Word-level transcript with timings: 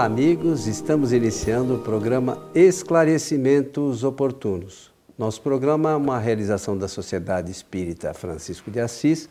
Olá, 0.00 0.06
amigos. 0.06 0.66
Estamos 0.66 1.12
iniciando 1.12 1.74
o 1.74 1.78
programa 1.78 2.42
Esclarecimentos 2.54 4.02
Oportunos. 4.02 4.90
Nosso 5.18 5.42
programa 5.42 5.90
é 5.90 5.94
uma 5.94 6.18
realização 6.18 6.74
da 6.74 6.88
Sociedade 6.88 7.50
Espírita 7.50 8.14
Francisco 8.14 8.70
de 8.70 8.80
Assis, 8.80 9.28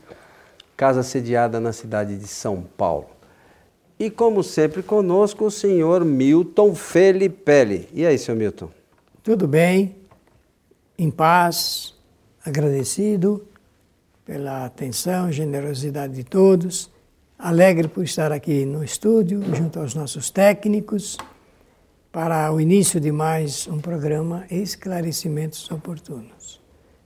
casa 0.77 1.01
sediada 1.01 1.59
na 1.59 1.73
cidade 1.73 2.15
de 2.19 2.27
São 2.27 2.61
Paulo. 2.77 3.07
E, 3.97 4.11
como 4.11 4.43
sempre, 4.43 4.83
conosco 4.83 5.45
o 5.45 5.49
senhor 5.49 6.05
Milton 6.05 6.75
Felipe. 6.75 7.89
E 7.91 8.05
aí, 8.05 8.19
senhor 8.19 8.37
Milton? 8.37 8.69
Tudo 9.23 9.47
bem, 9.47 9.95
em 10.95 11.09
paz, 11.09 11.95
agradecido 12.45 13.43
pela 14.23 14.65
atenção, 14.65 15.31
generosidade 15.31 16.13
de 16.13 16.23
todos 16.23 16.91
alegre 17.39 17.87
por 17.87 18.03
estar 18.03 18.33
aqui 18.33 18.65
no 18.65 18.83
estúdio, 18.83 19.41
junto 19.55 19.79
aos 19.79 19.95
nossos 19.95 20.29
técnicos, 20.29 21.17
para 22.11 22.51
o 22.51 22.59
início 22.59 22.99
de 22.99 23.13
mais 23.13 23.65
um 23.65 23.79
programa 23.79 24.45
Esclarecimentos 24.51 25.71
Oportunos. 25.71 26.61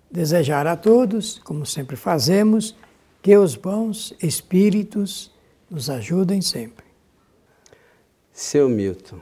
Desejar 0.10 0.66
a 0.66 0.76
todos, 0.76 1.38
como 1.44 1.68
sempre 1.68 1.96
fazemos, 1.96 2.76
que 3.22 3.38
os 3.38 3.56
bons 3.56 4.16
espíritos 4.24 5.32
nos 5.70 5.88
ajudem 5.88 6.42
sempre. 6.42 6.86
Seu 8.32 8.68
Milton. 8.68 9.22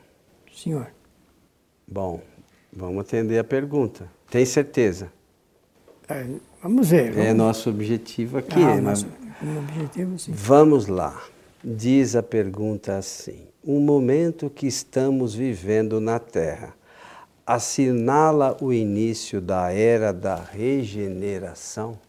Senhor. 0.53 0.93
Bom, 1.85 2.21
vamos 2.71 3.01
atender 3.01 3.37
a 3.37 3.43
pergunta. 3.43 4.09
Tem 4.29 4.45
certeza? 4.45 5.11
É, 6.07 6.25
vamos 6.63 6.89
ver. 6.89 7.07
É 7.07 7.11
vamos... 7.11 7.25
É 7.25 7.33
nosso 7.33 7.69
objetivo 7.69 8.37
aqui. 8.37 8.63
Ah, 8.63 8.79
mas... 8.81 9.03
nosso 9.03 9.20
como 9.41 9.59
objetivo, 9.59 10.17
sim. 10.19 10.31
Vamos 10.33 10.87
lá. 10.87 11.19
Diz 11.63 12.15
a 12.15 12.23
pergunta 12.23 12.97
assim: 12.97 13.47
o 13.63 13.79
momento 13.79 14.49
que 14.49 14.67
estamos 14.67 15.33
vivendo 15.33 15.99
na 15.99 16.19
Terra 16.19 16.73
assinala 17.45 18.55
o 18.61 18.71
início 18.71 19.41
da 19.41 19.73
era 19.73 20.13
da 20.13 20.35
regeneração? 20.35 21.99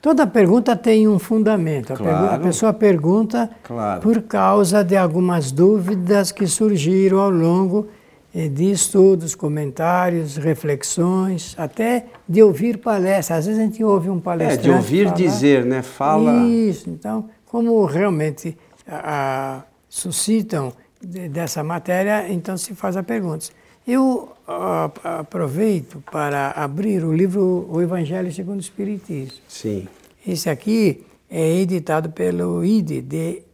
Toda 0.00 0.26
pergunta 0.26 0.76
tem 0.76 1.08
um 1.08 1.18
fundamento. 1.18 1.92
A, 1.92 1.96
claro. 1.96 2.34
a 2.34 2.38
pessoa 2.38 2.72
pergunta 2.72 3.50
claro. 3.64 4.00
por 4.00 4.22
causa 4.22 4.84
de 4.84 4.96
algumas 4.96 5.50
dúvidas 5.50 6.30
que 6.30 6.46
surgiram 6.46 7.18
ao 7.18 7.30
longo 7.30 7.88
de 8.34 8.70
estudos, 8.70 9.34
comentários, 9.34 10.36
reflexões, 10.36 11.54
até 11.56 12.06
de 12.28 12.42
ouvir 12.42 12.78
palestras. 12.78 13.38
Às 13.38 13.46
vezes 13.46 13.60
a 13.60 13.64
gente 13.64 13.82
ouve 13.82 14.10
um 14.10 14.20
palestrante. 14.20 14.60
É, 14.60 14.70
de 14.70 14.76
ouvir 14.76 15.04
falar, 15.04 15.16
dizer, 15.16 15.64
né? 15.64 15.82
Fala. 15.82 16.46
Isso, 16.46 16.90
então, 16.90 17.28
como 17.46 17.84
realmente 17.86 18.56
a, 18.86 19.56
a, 19.56 19.62
suscitam 19.88 20.72
de, 21.00 21.28
dessa 21.28 21.64
matéria, 21.64 22.30
então 22.30 22.56
se 22.56 22.74
faz 22.74 22.96
a 22.96 23.02
pergunta. 23.02 23.46
Eu 23.86 24.30
a, 24.46 24.90
aproveito 25.20 26.02
para 26.10 26.50
abrir 26.50 27.04
o 27.04 27.12
livro 27.12 27.66
O 27.70 27.80
Evangelho 27.80 28.32
segundo 28.32 28.58
o 28.58 28.60
Espiritismo. 28.60 29.38
Sim. 29.48 29.88
Esse 30.26 30.50
aqui 30.50 31.06
é 31.30 31.56
editado 31.56 32.10
pelo 32.10 32.64
IDE 32.64 33.00
de 33.00 33.47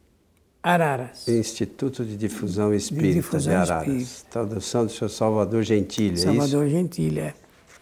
Araras. 0.65 1.29
Instituto 1.29 2.03
de 2.07 2.17
Difusão 2.17 2.73
Espírita 2.73 3.09
de, 3.09 3.15
Difusão 3.17 3.53
de 3.53 3.71
Araras. 3.71 3.87
Espírita. 3.87 4.31
Tradução 4.31 4.87
do 4.87 4.91
senhor 4.91 5.11
Salvador 5.11 5.63
Gentilha, 5.63 6.17
Salvador 6.17 6.65
é 6.65 6.71
Gentilha, 6.71 7.21
é. 7.21 7.35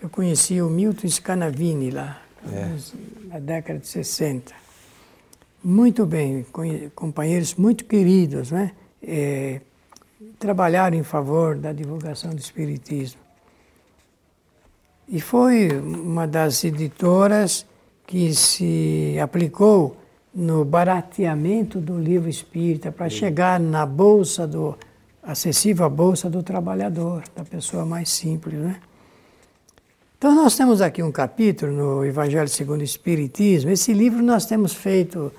Eu 0.02 0.10
conheci 0.10 0.60
o 0.60 0.68
Milton 0.68 1.06
Scanavini 1.06 1.92
lá, 1.92 2.20
é. 2.52 2.76
na 3.28 3.38
década 3.38 3.78
de 3.78 3.86
60. 3.86 4.52
Muito 5.62 6.04
bem, 6.04 6.44
companheiros 6.92 7.54
muito 7.54 7.84
queridos, 7.84 8.50
né? 8.50 8.72
É, 9.00 9.60
trabalharam 10.40 10.96
em 10.96 11.04
favor 11.04 11.56
da 11.56 11.72
divulgação 11.72 12.34
do 12.34 12.40
Espiritismo. 12.40 13.20
E 15.08 15.20
foi 15.20 15.68
uma 15.68 16.26
das 16.26 16.64
editoras 16.64 17.64
que 18.08 18.34
se 18.34 19.16
aplicou 19.22 20.01
no 20.34 20.64
barateamento 20.64 21.78
do 21.78 21.98
livro 21.98 22.28
espírita 22.28 22.90
para 22.90 23.08
chegar 23.08 23.60
na 23.60 23.84
bolsa 23.84 24.46
do 24.46 24.76
acessível 25.22 25.84
à 25.86 25.88
bolsa 25.88 26.28
do 26.28 26.42
trabalhador, 26.42 27.22
da 27.36 27.44
pessoa 27.44 27.84
mais 27.84 28.08
simples, 28.08 28.58
né? 28.58 28.80
Então 30.16 30.34
nós 30.34 30.56
temos 30.56 30.80
aqui 30.80 31.02
um 31.02 31.12
capítulo 31.12 31.72
no 31.72 32.04
Evangelho 32.04 32.48
segundo 32.48 32.80
o 32.80 32.84
Espiritismo. 32.84 33.70
Esse 33.70 33.92
livro 33.92 34.22
nós 34.22 34.46
temos 34.46 34.72
feito 34.72 35.32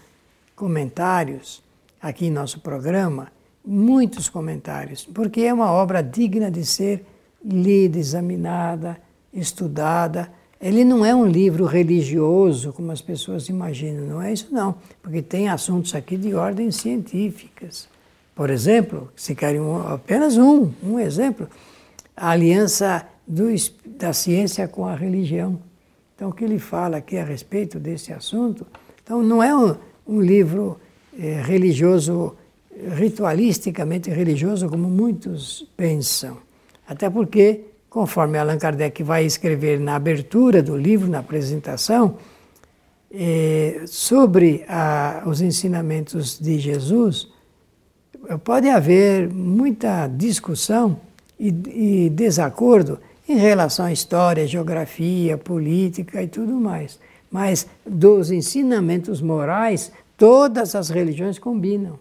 comentários 0.55 1.63
aqui 2.01 2.25
em 2.25 2.31
nosso 2.31 2.59
programa, 2.59 3.31
muitos 3.65 4.27
comentários, 4.27 5.05
porque 5.05 5.41
é 5.41 5.53
uma 5.53 5.71
obra 5.71 6.03
digna 6.03 6.51
de 6.51 6.65
ser 6.65 7.05
lida, 7.43 7.97
examinada, 7.97 8.97
estudada 9.33 10.29
ele 10.63 10.85
não 10.85 11.05
é 11.05 11.13
um 11.13 11.25
livro 11.25 11.65
religioso, 11.65 12.71
como 12.71 12.89
as 12.89 13.01
pessoas 13.01 13.49
imaginam, 13.49 14.07
não 14.07 14.21
é 14.21 14.31
isso 14.31 14.47
não, 14.49 14.75
porque 15.01 15.21
tem 15.21 15.49
assuntos 15.49 15.93
aqui 15.93 16.15
de 16.15 16.33
ordem 16.33 16.71
científicas. 16.71 17.89
Por 18.33 18.49
exemplo, 18.49 19.11
se 19.13 19.35
querem 19.35 19.59
apenas 19.89 20.37
um, 20.37 20.71
um 20.81 20.97
exemplo, 20.97 21.49
a 22.15 22.29
aliança 22.29 23.05
do, 23.27 23.47
da 23.85 24.13
ciência 24.13 24.65
com 24.65 24.85
a 24.85 24.95
religião. 24.95 25.59
Então, 26.15 26.29
o 26.29 26.33
que 26.33 26.45
ele 26.45 26.59
fala 26.59 26.97
aqui 26.97 27.17
a 27.17 27.25
respeito 27.25 27.77
desse 27.77 28.13
assunto, 28.13 28.65
então 29.03 29.21
não 29.21 29.43
é 29.43 29.53
um, 29.53 29.75
um 30.07 30.21
livro 30.21 30.79
é, 31.19 31.41
religioso, 31.41 32.37
ritualisticamente 32.95 34.09
religioso, 34.09 34.69
como 34.69 34.87
muitos 34.87 35.67
pensam. 35.75 36.37
Até 36.87 37.09
porque 37.09 37.65
conforme 37.93 38.39
Allan 38.39 38.57
Kardec 38.57 39.03
vai 39.03 39.23
escrever 39.23 39.79
na 39.79 39.95
abertura 39.95 40.63
do 40.63 40.75
livro, 40.75 41.07
na 41.07 41.19
apresentação, 41.19 42.17
é, 43.13 43.83
sobre 43.85 44.65
a, 44.67 45.21
os 45.27 45.41
ensinamentos 45.41 46.39
de 46.39 46.57
Jesus, 46.57 47.27
pode 48.43 48.67
haver 48.67 49.29
muita 49.29 50.07
discussão 50.07 50.99
e, 51.39 51.49
e 52.05 52.09
desacordo 52.09 52.97
em 53.29 53.37
relação 53.37 53.85
à 53.85 53.91
história, 53.91 54.47
geografia, 54.47 55.37
política 55.37 56.23
e 56.23 56.27
tudo 56.27 56.53
mais. 56.53 56.99
Mas 57.29 57.67
dos 57.85 58.31
ensinamentos 58.31 59.21
morais, 59.21 59.91
todas 60.17 60.73
as 60.73 60.89
religiões 60.89 61.37
combinam 61.37 61.99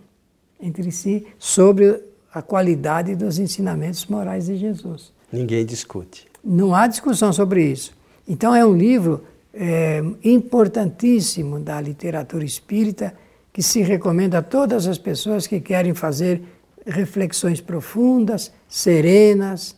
entre 0.58 0.90
si 0.90 1.26
sobre 1.38 2.02
a 2.32 2.40
qualidade 2.40 3.14
dos 3.14 3.38
ensinamentos 3.38 4.06
morais 4.06 4.46
de 4.46 4.56
Jesus. 4.56 5.12
Ninguém 5.32 5.64
discute. 5.64 6.26
Não 6.44 6.74
há 6.74 6.86
discussão 6.86 7.32
sobre 7.32 7.64
isso. 7.64 7.96
Então 8.28 8.54
é 8.54 8.64
um 8.64 8.76
livro 8.76 9.24
é, 9.54 10.02
importantíssimo 10.22 11.58
da 11.58 11.80
literatura 11.80 12.44
espírita 12.44 13.14
que 13.52 13.62
se 13.62 13.82
recomenda 13.82 14.38
a 14.38 14.42
todas 14.42 14.86
as 14.86 14.98
pessoas 14.98 15.46
que 15.46 15.60
querem 15.60 15.94
fazer 15.94 16.42
reflexões 16.86 17.60
profundas, 17.60 18.52
serenas, 18.68 19.76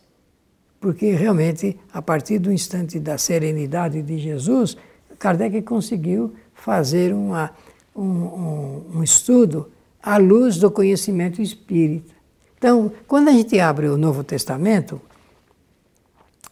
porque 0.79 1.11
realmente, 1.11 1.77
a 1.91 2.01
partir 2.01 2.39
do 2.39 2.51
instante 2.51 2.99
da 2.99 3.17
serenidade 3.17 4.01
de 4.01 4.17
Jesus, 4.17 4.77
Kardec 5.17 5.61
conseguiu 5.63 6.33
fazer 6.53 7.13
uma, 7.13 7.51
um, 7.95 8.03
um, 8.03 8.83
um 8.95 9.03
estudo 9.03 9.69
à 10.01 10.17
luz 10.17 10.57
do 10.57 10.69
conhecimento 10.69 11.41
espírita. 11.41 12.13
Então, 12.57 12.91
quando 13.07 13.29
a 13.29 13.31
gente 13.31 13.59
abre 13.59 13.87
o 13.87 13.97
Novo 13.97 14.23
Testamento, 14.23 15.01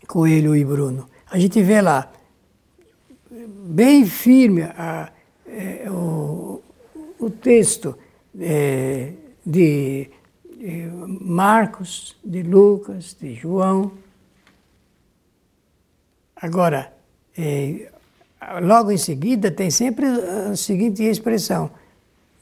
Coelho 0.08 0.56
e 0.56 0.64
Bruno. 0.64 1.08
A 1.30 1.40
gente 1.40 1.62
vê 1.62 1.81
lá, 1.81 2.12
bem 3.66 4.05
firme 4.05 4.64
a, 4.64 5.11
é, 5.47 5.90
o, 5.90 6.61
o, 7.20 7.29
texto 7.29 7.97
é, 8.40 9.14
de, 9.46 10.09
de 10.58 10.88
Marcos, 11.22 12.16
de 12.23 12.44
Lucas, 12.44 13.16
de 13.20 13.34
João. 13.34 13.91
Agora, 16.35 16.94
é, 17.38 17.90
logo 18.61 18.91
em 18.91 18.97
seguida 18.97 19.49
tem 19.49 19.72
sempre 19.72 20.06
a 20.06 20.56
seguinte 20.56 21.03
expressão: 21.03 21.72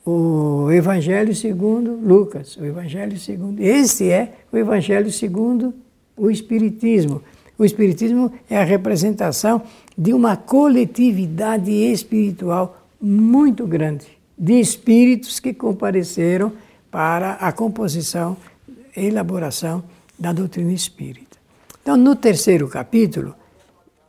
o 0.06 0.72
Evangelho 0.72 1.36
segundo 1.36 1.96
Lucas, 1.96 2.58
o 2.58 2.66
Evangelho 2.66 3.18
segundo. 3.20 3.62
Esse 3.62 4.10
é 4.10 4.34
o 4.52 4.58
Evangelho 4.58 5.12
segundo 5.12 5.74
o 6.18 6.30
Espiritismo. 6.30 7.22
O 7.62 7.64
Espiritismo 7.64 8.34
é 8.50 8.58
a 8.58 8.64
representação 8.64 9.62
de 9.96 10.16
uma 10.16 10.36
coletividade 10.36 11.70
espiritual 11.70 12.88
muito 13.00 13.68
grande, 13.68 14.08
de 14.36 14.60
espíritos 14.60 15.40
que 15.40 15.54
compareceram 15.54 16.54
para 16.90 17.34
a 17.34 17.52
composição 17.52 18.36
elaboração 18.98 19.84
da 20.18 20.34
doutrina 20.34 20.74
espírita. 20.74 21.38
Então, 21.84 21.96
no 21.96 22.16
terceiro 22.16 22.68
capítulo, 22.68 23.36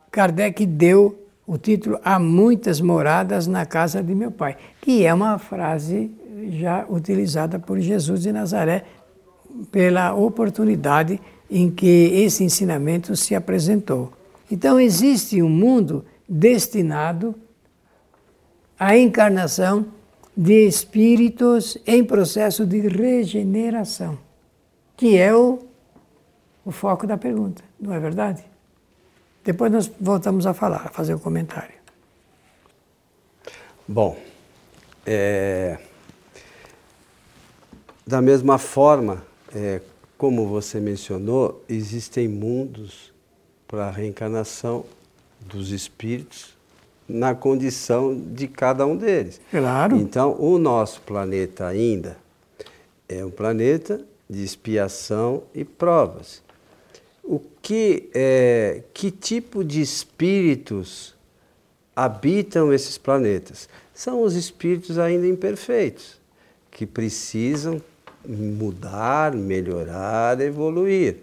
Kardec 0.09 0.65
deu 0.65 1.15
o 1.45 1.55
título 1.55 1.99
Há 2.03 2.17
muitas 2.17 2.81
moradas 2.81 3.45
na 3.45 3.67
casa 3.67 4.01
de 4.01 4.15
meu 4.15 4.31
pai, 4.31 4.57
que 4.81 5.05
é 5.05 5.13
uma 5.13 5.37
frase 5.37 6.09
já 6.49 6.87
utilizada 6.89 7.59
por 7.59 7.79
Jesus 7.79 8.23
de 8.23 8.31
Nazaré 8.31 8.83
pela 9.71 10.15
oportunidade 10.15 11.21
em 11.53 11.69
que 11.69 11.85
esse 11.85 12.43
ensinamento 12.43 13.15
se 13.15 13.35
apresentou. 13.35 14.11
Então, 14.49 14.79
existe 14.79 15.39
um 15.39 15.47
mundo 15.47 16.03
destinado 16.27 17.35
à 18.77 18.97
encarnação 18.97 19.85
de 20.35 20.67
espíritos 20.67 21.77
em 21.85 22.03
processo 22.03 22.65
de 22.65 22.79
regeneração, 22.79 24.17
que 24.97 25.15
é 25.15 25.35
o, 25.35 25.59
o 26.65 26.71
foco 26.71 27.05
da 27.05 27.19
pergunta, 27.19 27.63
não 27.79 27.93
é 27.93 27.99
verdade? 27.99 28.43
Depois 29.43 29.71
nós 29.71 29.91
voltamos 30.01 30.47
a 30.47 30.55
falar, 30.55 30.87
a 30.87 30.89
fazer 30.89 31.13
o 31.13 31.17
um 31.17 31.19
comentário. 31.19 31.75
Bom, 33.87 34.17
é, 35.05 35.77
da 38.07 38.23
mesma 38.23 38.57
forma, 38.57 39.23
é, 39.53 39.81
como 40.23 40.47
você 40.47 40.79
mencionou, 40.79 41.65
existem 41.67 42.29
mundos 42.29 43.11
para 43.67 43.87
a 43.87 43.91
reencarnação 43.91 44.85
dos 45.41 45.71
espíritos 45.71 46.55
na 47.09 47.35
condição 47.35 48.17
de 48.17 48.47
cada 48.47 48.85
um 48.85 48.95
deles. 48.95 49.41
Claro. 49.51 49.97
Então, 49.97 50.37
o 50.39 50.57
nosso 50.57 51.01
planeta 51.01 51.67
ainda 51.67 52.15
é 53.09 53.25
um 53.25 53.29
planeta 53.29 53.99
de 54.29 54.41
expiação 54.41 55.43
e 55.53 55.65
provas. 55.65 56.41
O 57.21 57.41
que, 57.61 58.09
é, 58.13 58.81
que 58.93 59.11
tipo 59.11 59.61
de 59.61 59.81
espíritos 59.81 61.17
habitam 61.93 62.71
esses 62.71 62.97
planetas? 62.97 63.67
São 63.93 64.21
os 64.21 64.37
espíritos 64.37 64.97
ainda 64.97 65.27
imperfeitos, 65.27 66.17
que 66.71 66.85
precisam 66.85 67.81
mudar, 68.27 69.33
melhorar, 69.33 70.39
evoluir. 70.39 71.17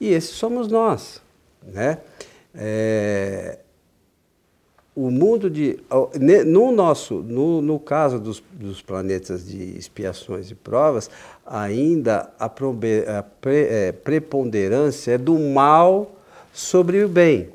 E 0.00 0.08
esses 0.08 0.30
somos 0.30 0.68
nós. 0.68 1.20
Né? 1.62 1.98
É, 2.54 3.58
o 4.94 5.10
mundo 5.10 5.48
de. 5.48 5.78
No 6.46 6.72
nosso, 6.72 7.14
no, 7.22 7.62
no 7.62 7.78
caso 7.78 8.18
dos, 8.18 8.42
dos 8.52 8.82
planetas 8.82 9.46
de 9.46 9.78
expiações 9.78 10.50
e 10.50 10.54
provas, 10.54 11.10
ainda 11.46 12.30
a, 12.38 12.48
probe, 12.48 13.04
a 13.06 13.22
pre, 13.22 13.66
é, 13.68 13.92
preponderância 13.92 15.12
é 15.12 15.18
do 15.18 15.38
mal 15.38 16.10
sobre 16.52 17.02
o 17.02 17.08
bem. 17.08 17.48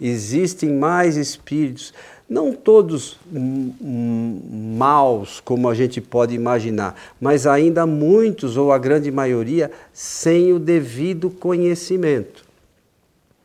Existem 0.00 0.72
mais 0.72 1.16
espíritos, 1.16 1.94
não 2.28 2.52
todos 2.52 3.18
maus 3.30 5.40
como 5.40 5.68
a 5.68 5.74
gente 5.74 6.00
pode 6.00 6.34
imaginar, 6.34 6.98
mas 7.20 7.46
ainda 7.46 7.86
muitos, 7.86 8.56
ou 8.56 8.72
a 8.72 8.78
grande 8.78 9.10
maioria, 9.10 9.70
sem 9.92 10.52
o 10.52 10.58
devido 10.58 11.30
conhecimento. 11.30 12.44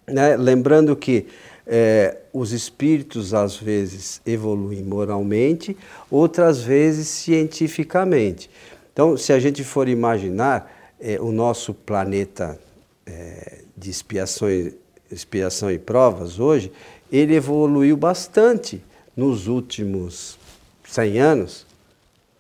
Né? 0.07 0.35
Lembrando 0.37 0.95
que 0.95 1.27
é, 1.67 2.17
os 2.33 2.51
espíritos 2.51 3.33
às 3.33 3.55
vezes 3.55 4.21
evoluem 4.25 4.83
moralmente, 4.83 5.77
outras 6.09 6.61
vezes 6.61 7.07
cientificamente. 7.07 8.49
Então, 8.91 9.15
se 9.15 9.31
a 9.31 9.39
gente 9.39 9.63
for 9.63 9.87
imaginar 9.87 10.95
é, 10.99 11.19
o 11.21 11.31
nosso 11.31 11.73
planeta 11.73 12.59
é, 13.05 13.59
de 13.77 13.89
expiação, 13.89 14.49
expiação 15.11 15.71
e 15.71 15.77
provas 15.77 16.39
hoje, 16.39 16.71
ele 17.11 17.35
evoluiu 17.35 17.97
bastante 17.97 18.83
nos 19.15 19.47
últimos 19.47 20.37
100 20.83 21.19
anos, 21.19 21.65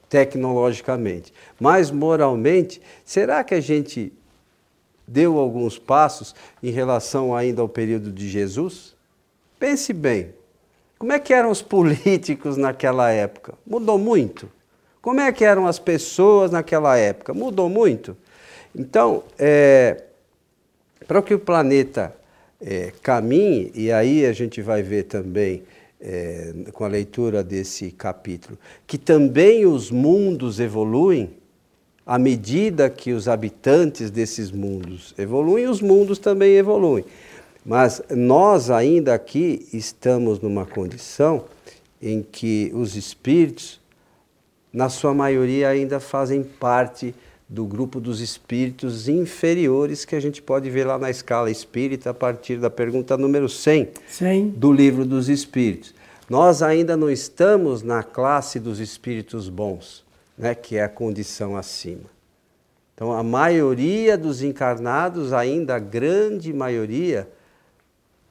tecnologicamente. 0.09 1.33
Mas 1.59 1.91
moralmente, 1.91 2.81
será 3.05 3.43
que 3.43 3.53
a 3.53 3.59
gente 3.59 4.11
deu 5.07 5.37
alguns 5.37 5.77
passos 5.77 6.35
em 6.61 6.71
relação 6.71 7.35
ainda 7.35 7.61
ao 7.61 7.69
período 7.69 8.11
de 8.11 8.29
Jesus? 8.29 8.95
Pense 9.59 9.91
bem, 9.93 10.33
como 10.97 11.13
é 11.13 11.19
que 11.19 11.33
eram 11.33 11.49
os 11.49 11.61
políticos 11.63 12.57
naquela 12.57 13.11
época? 13.11 13.53
Mudou 13.65 13.97
muito. 13.97 14.49
Como 15.01 15.21
é 15.21 15.31
que 15.31 15.45
eram 15.45 15.65
as 15.65 15.79
pessoas 15.79 16.51
naquela 16.51 16.97
época? 16.97 17.33
Mudou 17.33 17.69
muito. 17.69 18.17
Então, 18.75 19.23
é, 19.37 20.03
para 21.07 21.21
que 21.21 21.33
o 21.33 21.39
planeta 21.39 22.13
é, 22.61 22.91
caminhe, 23.01 23.71
e 23.73 23.91
aí 23.91 24.25
a 24.25 24.33
gente 24.33 24.61
vai 24.61 24.83
ver 24.83 25.03
também 25.03 25.63
é, 25.99 26.53
com 26.73 26.83
a 26.83 26.87
leitura 26.87 27.43
desse 27.43 27.91
capítulo, 27.91 28.57
que 28.87 28.97
também 28.97 29.65
os 29.65 29.91
mundos 29.91 30.59
evoluem, 30.59 31.31
à 32.05 32.17
medida 32.17 32.89
que 32.89 33.13
os 33.13 33.27
habitantes 33.27 34.09
desses 34.09 34.51
mundos 34.51 35.13
evoluem, 35.17 35.67
os 35.67 35.81
mundos 35.81 36.17
também 36.17 36.53
evoluem. 36.55 37.05
Mas 37.65 38.01
nós 38.09 38.71
ainda 38.71 39.13
aqui 39.13 39.67
estamos 39.71 40.39
numa 40.39 40.65
condição 40.65 41.45
em 42.01 42.21
que 42.23 42.71
os 42.73 42.95
espíritos, 42.95 43.79
na 44.71 44.89
sua 44.89 45.13
maioria, 45.13 45.69
ainda 45.69 45.99
fazem 45.99 46.41
parte 46.41 47.13
do 47.49 47.65
grupo 47.65 47.99
dos 47.99 48.21
espíritos 48.21 49.09
inferiores 49.09 50.05
que 50.05 50.15
a 50.15 50.19
gente 50.19 50.39
pode 50.39 50.69
ver 50.69 50.85
lá 50.85 50.99
na 50.99 51.09
escala 51.09 51.49
espírita 51.49 52.11
a 52.11 52.13
partir 52.13 52.57
da 52.57 52.69
pergunta 52.69 53.17
número 53.17 53.49
100 53.49 53.89
100. 54.07 54.49
do 54.49 54.71
livro 54.71 55.03
dos 55.03 55.27
espíritos. 55.27 55.95
Nós 56.29 56.61
ainda 56.61 56.95
não 56.95 57.09
estamos 57.09 57.81
na 57.81 58.03
classe 58.03 58.59
dos 58.59 58.79
espíritos 58.79 59.49
bons, 59.49 60.05
né, 60.37 60.53
que 60.53 60.77
é 60.77 60.83
a 60.83 60.89
condição 60.89 61.57
acima. 61.57 62.05
Então, 62.93 63.11
a 63.11 63.23
maioria 63.23 64.15
dos 64.15 64.43
encarnados, 64.43 65.33
ainda 65.33 65.75
a 65.75 65.79
grande 65.79 66.53
maioria, 66.53 67.27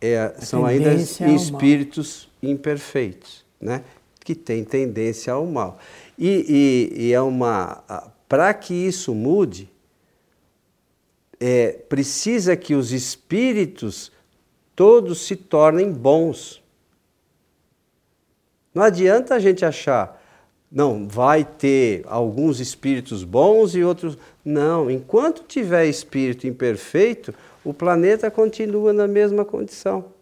é, 0.01 0.33
são 0.41 0.65
ainda 0.65 0.95
espíritos 0.95 2.29
imperfeitos, 2.43 3.45
né? 3.61 3.83
que 4.23 4.35
têm 4.35 4.63
tendência 4.63 5.33
ao 5.33 5.47
mal. 5.47 5.79
E, 6.19 6.93
e, 6.95 7.07
e 7.07 7.13
é 7.15 7.21
uma. 7.21 7.83
Para 8.29 8.53
que 8.53 8.75
isso 8.75 9.15
mude, 9.15 9.71
é, 11.41 11.73
precisa 11.89 12.57
que 12.57 12.75
os 12.75 12.93
espíritos 12.93 14.13
todos 14.77 15.27
se 15.27 15.35
tornem 15.35 15.93
bons. 15.93 16.63
Não 18.75 18.83
adianta 18.83 19.35
a 19.35 19.39
gente 19.39 19.65
achar, 19.65 20.23
não, 20.71 21.09
vai 21.09 21.45
ter 21.45 22.05
alguns 22.07 22.61
espíritos 22.61 23.25
bons 23.25 23.75
e 23.75 23.83
outros. 23.83 24.19
Não, 24.45 24.91
enquanto 24.91 25.43
tiver 25.45 25.87
espírito 25.87 26.47
imperfeito, 26.47 27.35
o 27.65 27.73
planeta 27.73 28.31
continua 28.31 28.93
na 28.93 29.09
mesma 29.09 29.45
condição. 29.45 30.13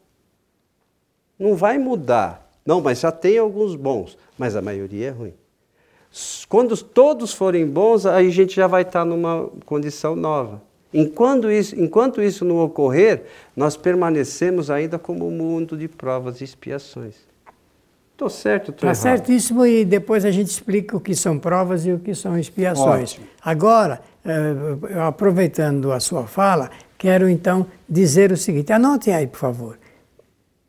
Não 1.38 1.56
vai 1.56 1.78
mudar. 1.78 2.50
Não, 2.64 2.80
mas 2.80 3.00
já 3.00 3.12
tem 3.12 3.38
alguns 3.38 3.74
bons, 3.74 4.16
mas 4.38 4.56
a 4.56 4.62
maioria 4.62 5.08
é 5.08 5.10
ruim. 5.10 5.34
Quando 6.48 6.76
todos 6.76 7.32
forem 7.32 7.66
bons, 7.66 8.06
aí 8.06 8.28
a 8.28 8.30
gente 8.30 8.54
já 8.54 8.66
vai 8.66 8.82
estar 8.82 9.04
numa 9.04 9.48
condição 9.64 10.16
nova. 10.16 10.62
Enquanto 10.92 11.50
isso, 11.50 11.78
enquanto 11.78 12.22
isso 12.22 12.44
não 12.44 12.58
ocorrer, 12.58 13.24
nós 13.54 13.76
permanecemos 13.76 14.70
ainda 14.70 14.98
como 14.98 15.26
um 15.26 15.30
mundo 15.30 15.76
de 15.76 15.88
provas 15.88 16.40
e 16.40 16.44
expiações. 16.44 17.14
Estou 18.12 18.30
certo, 18.30 18.70
estou 18.70 18.90
Está 18.90 18.94
certíssimo 19.10 19.66
e 19.66 19.84
depois 19.84 20.24
a 20.24 20.30
gente 20.30 20.48
explica 20.48 20.96
o 20.96 21.00
que 21.00 21.14
são 21.14 21.38
provas 21.38 21.84
e 21.84 21.92
o 21.92 21.98
que 21.98 22.14
são 22.14 22.38
expiações. 22.38 23.12
Ótimo. 23.12 23.26
Agora, 23.44 24.00
eh, 24.24 24.98
aproveitando 25.06 25.92
a 25.92 26.00
sua 26.00 26.22
fala, 26.22 26.70
Quero 26.98 27.28
então 27.28 27.66
dizer 27.88 28.32
o 28.32 28.36
seguinte: 28.36 28.72
anotem 28.72 29.14
aí, 29.14 29.26
por 29.26 29.38
favor. 29.38 29.78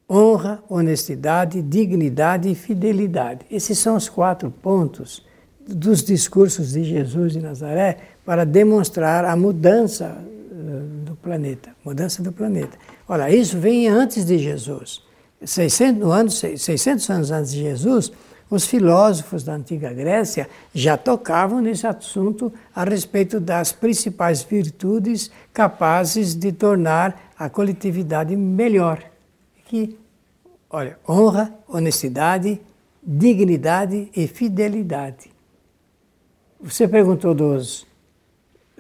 Honra, 0.10 0.63
honestidade, 0.70 1.62
dignidade 1.62 2.50
e 2.50 2.56
fidelidade. 2.56 3.46
Esses 3.51 3.77
são 3.77 3.96
os 3.96 4.08
quatro 4.08 4.50
pontos 4.50 5.25
dos 5.67 6.03
discursos 6.03 6.71
de 6.71 6.83
Jesus 6.83 7.33
de 7.33 7.41
Nazaré 7.41 7.97
para 8.25 8.45
demonstrar 8.45 9.25
a 9.25 9.36
mudança 9.36 10.17
eh, 10.51 11.05
do 11.05 11.15
planeta, 11.15 11.71
mudança 11.83 12.24
do 12.24 12.31
planeta. 12.31 12.77
Olha, 13.07 13.29
isso 13.33 13.57
vem 13.57 13.88
antes 13.88 14.25
de 14.25 14.38
Jesus. 14.38 15.01
600, 15.43 16.01
no 16.01 16.12
ano, 16.12 16.31
600 16.31 17.09
anos 17.09 17.31
antes 17.31 17.51
de 17.51 17.62
Jesus, 17.62 18.12
os 18.50 18.65
filósofos 18.65 19.43
da 19.43 19.53
antiga 19.53 19.93
Grécia 19.93 20.50
já 20.74 20.97
tocavam 20.97 21.62
nesse 21.62 21.86
assunto 21.86 22.51
a 22.74 22.83
respeito 22.83 23.39
das 23.39 23.71
principais 23.74 24.41
virtudes 24.41 25.29
capazes 25.53 26.33
de 26.33 26.51
tornar 26.51 27.33
a 27.38 27.50
coletividade 27.50 28.36
melhor. 28.36 29.03
Que, 29.65 29.97
olha, 30.69 30.97
honra, 31.07 31.53
honestidade, 31.67 32.59
dignidade 33.03 34.09
e 34.15 34.27
fidelidade. 34.27 35.37
Você 36.62 36.88
perguntou 36.88 37.34
dos, 37.34 37.86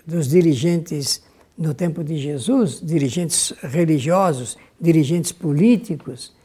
dos 0.05 0.27
dirigentes 0.27 1.23
no 1.57 1.73
tempo 1.73 2.03
de 2.03 2.17
Jesus, 2.17 2.79
dirigentes 2.81 3.53
religiosos, 3.61 4.57
dirigentes 4.79 5.31
políticos, 5.31 6.35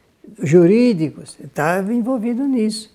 jurídicos, 0.43 1.37
estava 1.41 1.93
envolvido 1.93 2.47
nisso 2.47 2.93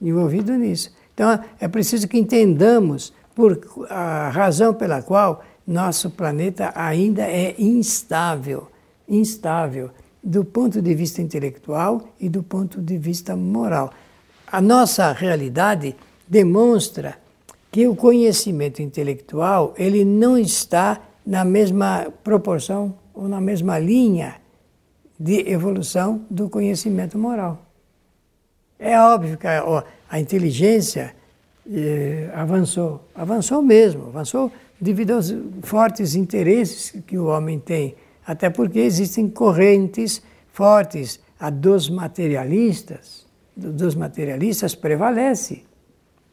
envolvido 0.00 0.52
nisso. 0.54 0.92
Então 1.14 1.40
é 1.58 1.68
preciso 1.68 2.06
que 2.08 2.18
entendamos 2.18 3.12
por 3.34 3.60
a 3.88 4.28
razão 4.30 4.74
pela 4.74 5.02
qual 5.02 5.44
nosso 5.66 6.10
planeta 6.10 6.72
ainda 6.74 7.22
é 7.22 7.54
instável, 7.58 8.68
instável 9.08 9.90
do 10.22 10.44
ponto 10.44 10.80
de 10.80 10.94
vista 10.94 11.20
intelectual 11.20 12.08
e 12.18 12.28
do 12.28 12.42
ponto 12.42 12.80
de 12.80 12.96
vista 12.96 13.36
moral. 13.36 13.90
A 14.50 14.60
nossa 14.60 15.12
realidade 15.12 15.94
demonstra 16.26 17.18
que 17.78 17.86
o 17.86 17.94
conhecimento 17.94 18.82
intelectual 18.82 19.72
ele 19.78 20.04
não 20.04 20.36
está 20.36 21.00
na 21.24 21.44
mesma 21.44 22.12
proporção 22.24 22.92
ou 23.14 23.28
na 23.28 23.40
mesma 23.40 23.78
linha 23.78 24.40
de 25.16 25.48
evolução 25.48 26.26
do 26.28 26.50
conhecimento 26.50 27.16
moral. 27.16 27.62
É 28.80 28.98
óbvio 28.98 29.38
que 29.38 29.46
a, 29.46 29.84
a 30.10 30.18
inteligência 30.18 31.14
eh, 31.72 32.28
avançou, 32.34 33.00
avançou 33.14 33.62
mesmo, 33.62 34.08
avançou 34.08 34.50
devido 34.80 35.12
aos 35.12 35.32
fortes 35.62 36.16
interesses 36.16 37.00
que 37.06 37.16
o 37.16 37.26
homem 37.26 37.60
tem, 37.60 37.94
até 38.26 38.50
porque 38.50 38.80
existem 38.80 39.28
correntes 39.28 40.20
fortes, 40.52 41.20
a 41.38 41.48
dos 41.48 41.88
materialistas, 41.88 43.24
dos 43.56 43.94
materialistas 43.94 44.74
prevalece, 44.74 45.67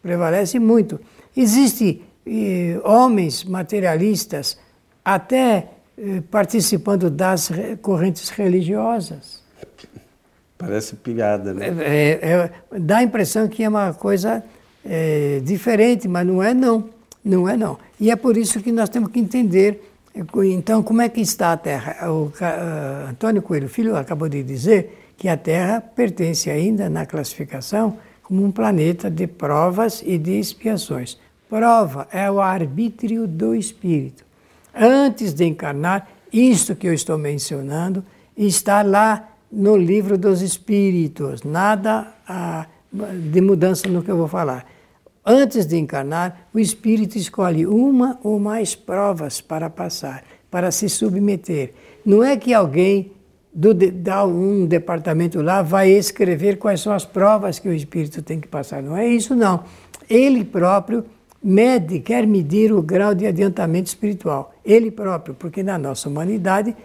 prevalece 0.06 0.60
muito. 0.60 1.00
Existem 1.36 2.04
eh, 2.28 2.80
homens 2.84 3.44
materialistas 3.44 4.56
até 5.04 5.70
eh, 5.98 6.22
participando 6.30 7.10
das 7.10 7.52
correntes 7.82 8.30
religiosas. 8.30 9.44
Parece 10.60 10.96
piada, 10.96 11.56
né? 11.56 11.76
É, 11.80 12.20
é, 12.22 12.52
dá 12.80 12.98
a 12.98 13.04
impressão 13.04 13.48
que 13.48 13.64
é 13.64 13.68
uma 13.68 13.94
coisa 13.96 14.44
é, 14.86 15.42
diferente, 15.44 16.08
mas 16.08 16.26
não 16.28 16.42
é 16.42 16.54
não. 16.54 16.90
Não 17.24 17.50
é 17.50 17.58
não. 17.58 17.80
E 18.00 18.12
é 18.12 18.16
por 18.16 18.38
isso 18.38 18.62
que 18.62 18.72
nós 18.72 18.90
temos 18.90 19.10
que 19.10 19.20
entender, 19.20 19.82
então, 20.54 20.84
como 20.84 21.02
é 21.02 21.10
que 21.10 21.20
está 21.20 21.52
a 21.52 21.58
Terra. 21.58 22.12
O 22.12 22.28
uh, 22.28 23.10
Antônio 23.10 23.42
Coelho 23.42 23.68
Filho 23.68 23.96
acabou 23.98 24.30
de 24.30 24.44
dizer 24.44 25.14
que 25.18 25.28
a 25.28 25.36
Terra 25.36 25.82
pertence 25.82 26.52
ainda 26.52 26.88
na 26.90 27.08
classificação 27.08 27.98
como 28.26 28.44
um 28.44 28.52
planeta 28.52 29.10
de 29.10 29.28
provas 29.28 30.02
e 30.04 30.18
de 30.18 30.40
expiações. 30.40 31.18
Prova 31.48 32.08
é 32.12 32.30
o 32.30 32.42
arbítrio 32.42 33.28
do 33.28 33.54
espírito. 33.54 34.26
Antes 34.74 35.32
de 35.32 35.46
encarnar, 35.46 36.10
isto 36.34 36.76
que 36.76 36.88
eu 36.88 36.94
estou 36.94 37.20
mencionando 37.20 38.04
está 38.36 38.82
lá 38.82 39.30
no 39.52 39.78
livro 39.78 40.18
dos 40.18 40.42
espíritos. 40.42 41.44
Nada 41.44 42.08
ah, 42.28 42.66
de 42.92 43.42
mudança 43.42 43.88
no 43.88 44.02
que 44.02 44.10
eu 44.10 44.18
vou 44.18 44.28
falar. 44.28 44.66
Antes 45.24 45.68
de 45.68 45.78
encarnar, 45.78 46.48
o 46.52 46.58
espírito 46.58 47.18
escolhe 47.18 47.66
uma 47.68 48.20
ou 48.24 48.40
mais 48.40 48.74
provas 48.74 49.40
para 49.40 49.70
passar, 49.70 50.24
para 50.50 50.72
se 50.72 50.90
submeter. 50.90 51.74
Não 52.04 52.24
é 52.24 52.36
que 52.36 52.56
alguém 52.56 53.12
do, 53.56 53.74
da 53.74 54.26
um 54.26 54.66
departamento 54.66 55.42
lá 55.42 55.62
vai 55.62 55.90
escrever 55.90 56.58
quais 56.58 56.82
são 56.82 56.92
as 56.92 57.06
provas 57.06 57.58
que 57.58 57.70
o 57.70 57.74
espírito 57.74 58.22
tem 58.22 58.38
que 58.38 58.50
passar. 58.50 58.84
Não 58.84 58.98
é 58.98 59.08
isso, 59.08 59.34
não. 59.34 59.64
Ele 60.10 60.44
próprio 60.44 61.06
mede, 61.42 62.02
quer 62.02 62.28
medir 62.28 62.74
o 62.74 62.82
grau 62.82 63.16
de 63.16 63.26
adiantamento 63.26 63.88
espiritual. 63.88 64.54
Ele 64.66 64.92
próprio, 64.92 65.34
porque 65.34 65.64
na 65.64 65.78
nossa 65.78 66.10
humanidade, 66.10 66.76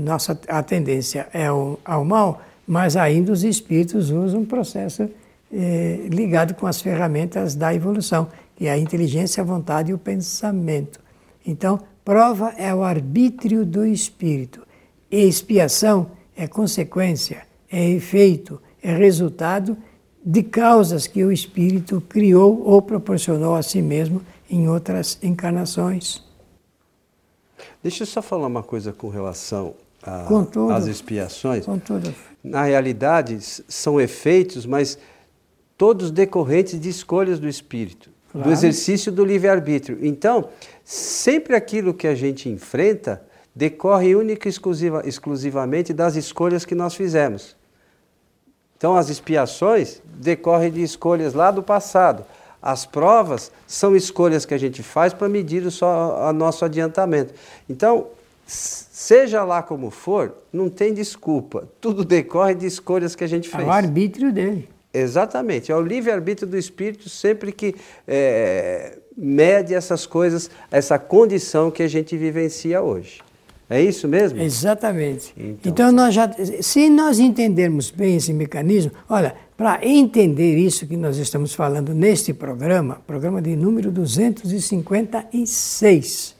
nossa, 0.00 0.40
a 0.48 0.62
tendência 0.62 1.28
é 1.34 1.46
ao, 1.46 1.78
ao 1.84 2.04
mal, 2.04 2.40
mas 2.66 2.96
ainda 2.96 3.30
os 3.30 3.44
espíritos 3.44 4.10
usam 4.10 4.40
um 4.40 4.44
processo 4.46 5.08
eh, 5.52 6.06
ligado 6.08 6.54
com 6.54 6.66
as 6.66 6.80
ferramentas 6.80 7.54
da 7.54 7.74
evolução, 7.74 8.28
que 8.56 8.66
é 8.68 8.70
a 8.70 8.78
inteligência, 8.78 9.42
a 9.42 9.44
vontade 9.44 9.90
e 9.90 9.94
o 9.94 9.98
pensamento. 9.98 10.98
Então, 11.46 11.80
prova 12.04 12.54
é 12.56 12.74
o 12.74 12.82
arbítrio 12.82 13.66
do 13.66 13.84
espírito. 13.84 14.61
E 15.12 15.28
expiação 15.28 16.10
é 16.34 16.48
consequência, 16.48 17.46
é 17.70 17.90
efeito, 17.90 18.58
é 18.82 18.96
resultado 18.96 19.76
de 20.24 20.42
causas 20.42 21.06
que 21.06 21.22
o 21.22 21.30
espírito 21.30 22.00
criou 22.08 22.62
ou 22.64 22.80
proporcionou 22.80 23.54
a 23.54 23.62
si 23.62 23.82
mesmo 23.82 24.22
em 24.48 24.70
outras 24.70 25.18
encarnações. 25.22 26.22
Deixa 27.82 28.04
eu 28.04 28.06
só 28.06 28.22
falar 28.22 28.46
uma 28.46 28.62
coisa 28.62 28.90
com 28.90 29.10
relação 29.10 29.74
às 30.72 30.86
expiações. 30.86 31.66
Com 31.66 31.78
tudo. 31.78 32.14
Na 32.42 32.64
realidade, 32.64 33.38
são 33.40 34.00
efeitos, 34.00 34.64
mas 34.64 34.96
todos 35.76 36.10
decorrentes 36.10 36.80
de 36.80 36.88
escolhas 36.88 37.38
do 37.38 37.48
espírito, 37.48 38.10
claro. 38.30 38.48
do 38.48 38.52
exercício 38.52 39.12
do 39.12 39.24
livre-arbítrio. 39.24 39.98
Então, 40.00 40.48
sempre 40.82 41.54
aquilo 41.54 41.92
que 41.92 42.06
a 42.06 42.14
gente 42.14 42.48
enfrenta 42.48 43.22
decorre 43.54 44.14
única 44.14 44.48
e 44.48 44.50
exclusiva, 44.50 45.02
exclusivamente 45.04 45.92
das 45.92 46.16
escolhas 46.16 46.64
que 46.64 46.74
nós 46.74 46.94
fizemos. 46.94 47.56
Então, 48.76 48.96
as 48.96 49.08
expiações 49.08 50.02
decorrem 50.04 50.72
de 50.72 50.82
escolhas 50.82 51.34
lá 51.34 51.50
do 51.50 51.62
passado. 51.62 52.24
As 52.60 52.86
provas 52.86 53.52
são 53.66 53.94
escolhas 53.94 54.44
que 54.44 54.54
a 54.54 54.58
gente 54.58 54.82
faz 54.82 55.12
para 55.12 55.28
medir 55.28 55.64
o, 55.64 55.70
só, 55.70 56.28
o 56.28 56.32
nosso 56.32 56.64
adiantamento. 56.64 57.34
Então, 57.68 58.08
seja 58.46 59.44
lá 59.44 59.62
como 59.62 59.90
for, 59.90 60.34
não 60.52 60.68
tem 60.68 60.92
desculpa. 60.92 61.68
Tudo 61.80 62.04
decorre 62.04 62.54
de 62.54 62.66
escolhas 62.66 63.14
que 63.14 63.24
a 63.24 63.26
gente 63.26 63.48
fez. 63.48 63.62
É 63.62 63.66
o 63.66 63.70
arbítrio 63.70 64.32
dele. 64.32 64.68
Exatamente, 64.94 65.72
é 65.72 65.76
o 65.76 65.80
livre-arbítrio 65.80 66.46
do 66.46 66.58
espírito 66.58 67.08
sempre 67.08 67.50
que 67.50 67.74
é, 68.06 68.98
mede 69.16 69.74
essas 69.74 70.04
coisas, 70.04 70.50
essa 70.70 70.98
condição 70.98 71.70
que 71.70 71.82
a 71.82 71.88
gente 71.88 72.14
vivencia 72.16 72.82
hoje. 72.82 73.22
É 73.72 73.80
isso 73.80 74.06
mesmo? 74.06 74.38
Exatamente. 74.38 75.32
Então, 75.34 75.72
então 75.72 75.90
nós 75.90 76.14
já, 76.14 76.30
se 76.60 76.90
nós 76.90 77.18
entendermos 77.18 77.90
bem 77.90 78.16
esse 78.16 78.34
mecanismo, 78.34 78.92
olha, 79.08 79.34
para 79.56 79.82
entender 79.86 80.58
isso 80.58 80.86
que 80.86 80.94
nós 80.96 81.16
estamos 81.16 81.54
falando 81.54 81.94
neste 81.94 82.34
programa, 82.34 83.00
programa 83.06 83.40
de 83.40 83.56
número 83.56 83.90
256 83.90 86.36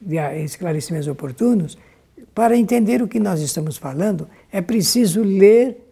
de 0.00 0.16
esclarecimentos 0.44 1.08
oportunos, 1.08 1.76
para 2.34 2.56
entender 2.56 3.02
o 3.02 3.08
que 3.08 3.20
nós 3.20 3.42
estamos 3.42 3.76
falando, 3.76 4.26
é 4.50 4.62
preciso 4.62 5.22
ler 5.22 5.84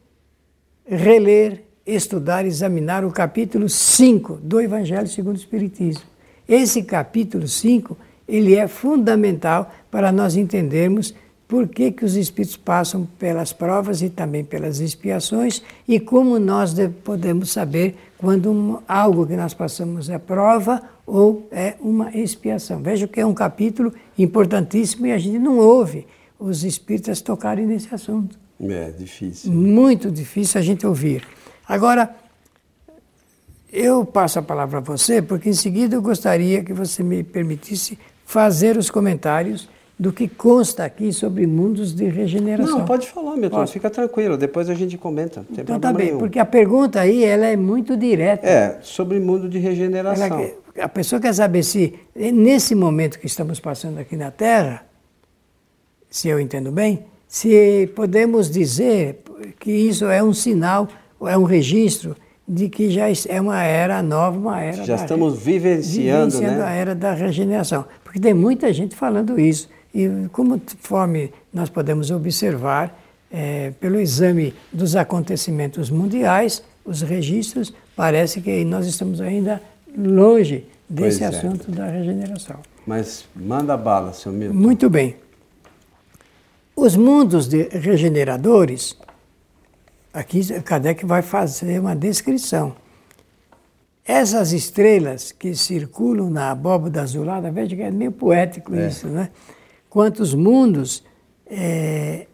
reler, 0.86 1.64
estudar, 1.86 2.46
examinar 2.46 3.04
o 3.04 3.10
capítulo 3.10 3.68
5 3.68 4.38
do 4.42 4.58
Evangelho 4.60 5.08
segundo 5.08 5.36
o 5.36 5.38
Espiritismo. 5.38 6.04
Esse 6.48 6.82
capítulo 6.82 7.46
5, 7.46 7.96
ele 8.32 8.54
é 8.56 8.66
fundamental 8.66 9.70
para 9.90 10.10
nós 10.10 10.36
entendermos 10.36 11.14
por 11.46 11.68
que, 11.68 11.92
que 11.92 12.02
os 12.02 12.16
espíritos 12.16 12.56
passam 12.56 13.06
pelas 13.18 13.52
provas 13.52 14.00
e 14.00 14.08
também 14.08 14.42
pelas 14.42 14.80
expiações 14.80 15.62
e 15.86 16.00
como 16.00 16.38
nós 16.38 16.74
podemos 17.04 17.50
saber 17.50 17.94
quando 18.16 18.50
um, 18.50 18.78
algo 18.88 19.26
que 19.26 19.36
nós 19.36 19.52
passamos 19.52 20.08
é 20.08 20.18
prova 20.18 20.80
ou 21.06 21.46
é 21.52 21.74
uma 21.78 22.10
expiação. 22.16 22.82
Veja 22.82 23.06
que 23.06 23.20
é 23.20 23.26
um 23.26 23.34
capítulo 23.34 23.92
importantíssimo 24.18 25.06
e 25.06 25.12
a 25.12 25.18
gente 25.18 25.38
não 25.38 25.58
ouve 25.58 26.06
os 26.38 26.64
espíritas 26.64 27.20
tocarem 27.20 27.66
nesse 27.66 27.94
assunto. 27.94 28.38
É 28.58 28.90
difícil. 28.90 29.52
Muito 29.52 30.10
difícil 30.10 30.58
a 30.58 30.64
gente 30.64 30.86
ouvir. 30.86 31.22
Agora, 31.68 32.16
eu 33.70 34.06
passo 34.06 34.38
a 34.38 34.42
palavra 34.42 34.78
a 34.78 34.82
você, 34.82 35.20
porque 35.20 35.50
em 35.50 35.54
seguida 35.54 35.96
eu 35.96 36.02
gostaria 36.02 36.64
que 36.64 36.72
você 36.72 37.02
me 37.02 37.22
permitisse 37.22 37.98
fazer 38.32 38.78
os 38.78 38.88
comentários 38.88 39.68
do 39.98 40.10
que 40.10 40.26
consta 40.26 40.84
aqui 40.84 41.12
sobre 41.12 41.46
mundos 41.46 41.94
de 41.94 42.06
regeneração. 42.06 42.78
Não, 42.78 42.84
pode 42.86 43.06
falar, 43.06 43.36
Milton, 43.36 43.58
Posso? 43.58 43.74
fica 43.74 43.90
tranquilo, 43.90 44.38
depois 44.38 44.70
a 44.70 44.74
gente 44.74 44.96
comenta. 44.96 45.44
Então 45.52 45.78
tá 45.78 45.92
bem, 45.92 46.06
nenhum. 46.06 46.18
porque 46.18 46.38
a 46.38 46.46
pergunta 46.46 46.98
aí 46.98 47.22
ela 47.22 47.44
é 47.44 47.56
muito 47.56 47.94
direta. 47.94 48.48
É, 48.48 48.78
sobre 48.80 49.20
mundo 49.20 49.50
de 49.50 49.58
regeneração. 49.58 50.24
Ela, 50.24 50.50
a 50.80 50.88
pessoa 50.88 51.20
quer 51.20 51.34
saber 51.34 51.62
se, 51.62 51.94
nesse 52.16 52.74
momento 52.74 53.18
que 53.18 53.26
estamos 53.26 53.60
passando 53.60 53.98
aqui 53.98 54.16
na 54.16 54.30
Terra, 54.30 54.86
se 56.08 56.26
eu 56.26 56.40
entendo 56.40 56.72
bem, 56.72 57.04
se 57.28 57.86
podemos 57.94 58.50
dizer 58.50 59.22
que 59.60 59.70
isso 59.70 60.06
é 60.06 60.22
um 60.22 60.32
sinal, 60.32 60.88
é 61.20 61.36
um 61.36 61.44
registro 61.44 62.16
de 62.48 62.68
que 62.68 62.90
já 62.90 63.06
é 63.28 63.40
uma 63.40 63.62
era 63.62 64.02
nova, 64.02 64.36
uma 64.38 64.60
era. 64.60 64.84
Já 64.84 64.96
estamos 64.96 65.38
vivenciando, 65.38 66.32
vivenciando 66.32 66.58
né? 66.58 66.64
a 66.64 66.70
era 66.70 66.94
da 66.94 67.12
regeneração. 67.12 67.84
Porque 68.12 68.20
tem 68.20 68.34
muita 68.34 68.70
gente 68.74 68.94
falando 68.94 69.40
isso. 69.40 69.70
E 69.94 70.06
conforme 70.30 71.32
nós 71.50 71.70
podemos 71.70 72.10
observar, 72.10 72.94
é, 73.30 73.70
pelo 73.80 73.98
exame 73.98 74.52
dos 74.70 74.94
acontecimentos 74.94 75.88
mundiais, 75.88 76.62
os 76.84 77.00
registros, 77.00 77.72
parece 77.96 78.42
que 78.42 78.66
nós 78.66 78.86
estamos 78.86 79.18
ainda 79.22 79.62
longe 79.96 80.66
desse 80.86 81.24
é. 81.24 81.28
assunto 81.28 81.70
da 81.70 81.86
regeneração. 81.86 82.56
Mas 82.86 83.24
manda 83.34 83.78
bala, 83.78 84.12
seu 84.12 84.30
Milton. 84.30 84.58
Muito 84.58 84.90
bem. 84.90 85.16
Os 86.76 86.94
mundos 86.94 87.48
de 87.48 87.62
regeneradores, 87.70 88.94
aqui 90.12 90.44
Kardec 90.60 91.06
vai 91.06 91.22
fazer 91.22 91.80
uma 91.80 91.96
descrição. 91.96 92.76
Essas 94.04 94.52
estrelas 94.52 95.30
que 95.30 95.54
circulam 95.54 96.28
na 96.28 96.50
abóbada 96.50 97.02
azulada, 97.02 97.50
veja 97.50 97.76
que 97.76 97.82
é 97.82 97.90
meio 97.90 98.10
poético 98.10 98.74
é. 98.74 98.88
isso, 98.88 99.06
né? 99.06 99.30
Quantos 99.88 100.34
mundos 100.34 101.04
é, 101.46 102.26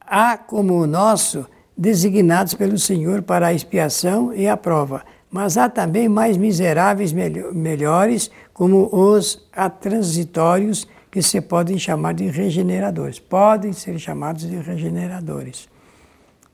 há 0.00 0.36
como 0.36 0.74
o 0.74 0.86
nosso 0.86 1.46
designados 1.76 2.54
pelo 2.54 2.76
Senhor 2.76 3.22
para 3.22 3.46
a 3.46 3.54
expiação 3.54 4.34
e 4.34 4.48
a 4.48 4.56
prova, 4.56 5.04
mas 5.30 5.56
há 5.56 5.68
também 5.68 6.08
mais 6.08 6.36
miseráveis 6.36 7.12
melhores, 7.12 8.30
como 8.52 8.88
os 8.92 9.46
atransitórios, 9.52 10.86
que 11.10 11.22
se 11.22 11.40
podem 11.40 11.78
chamar 11.78 12.14
de 12.14 12.28
regeneradores. 12.28 13.18
Podem 13.18 13.72
ser 13.72 13.98
chamados 13.98 14.48
de 14.48 14.56
regeneradores. 14.56 15.68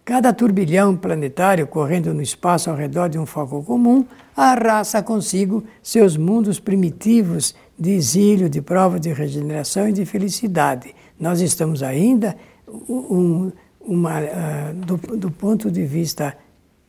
Cada 0.05 0.35
turbilhão 0.35 0.95
planetário 0.95 1.67
correndo 1.67 2.13
no 2.13 2.21
espaço 2.21 2.69
ao 2.69 2.77
redor 2.77 3.09
de 3.09 3.19
um 3.19 3.25
foco 3.25 3.63
comum 3.63 4.05
arrasta 4.37 5.03
consigo 5.03 5.65
seus 5.83 6.15
mundos 6.15 6.61
primitivos 6.61 7.55
de 7.79 7.93
exílio, 7.93 8.51
de 8.51 8.61
prova 8.61 9.01
de 9.01 9.11
regeneração 9.15 9.89
e 9.89 9.93
de 9.93 10.05
felicidade. 10.05 10.95
Nós 11.19 11.41
estamos 11.41 11.83
ainda, 11.83 12.37
um, 12.69 13.51
uma, 13.81 14.21
uh, 14.21 14.75
do, 14.75 15.17
do 15.17 15.31
ponto 15.31 15.71
de 15.71 15.87
vista 15.87 16.37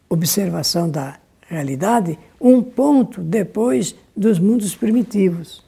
observação 0.10 0.90
da 0.90 1.18
realidade, 1.48 2.20
um 2.42 2.62
ponto 2.62 3.22
depois 3.22 3.96
dos 4.16 4.40
mundos 4.40 4.76
primitivos, 4.76 5.64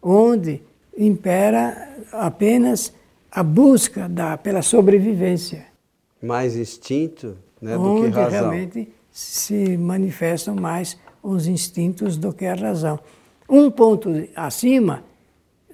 onde 0.00 0.62
impera 0.96 1.96
apenas 2.12 2.92
a 3.28 3.42
busca 3.42 4.08
da, 4.08 4.36
pela 4.36 4.62
sobrevivência. 4.62 5.71
Mais 6.22 6.56
instinto 6.56 7.36
né, 7.60 7.76
do 7.76 8.02
que 8.02 8.08
razão. 8.08 8.24
Onde 8.24 8.30
realmente 8.30 8.92
se 9.10 9.76
manifestam 9.76 10.54
mais 10.54 10.96
os 11.22 11.46
instintos 11.46 12.16
do 12.16 12.32
que 12.32 12.46
a 12.46 12.54
razão. 12.54 12.98
Um 13.48 13.70
ponto 13.70 14.10
acima 14.34 15.04